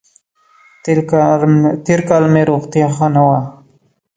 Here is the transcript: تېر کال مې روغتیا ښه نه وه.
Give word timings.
تېر 1.85 1.99
کال 2.09 2.23
مې 2.33 2.41
روغتیا 2.51 2.87
ښه 2.95 3.07
نه 3.13 3.21
وه. 3.27 3.39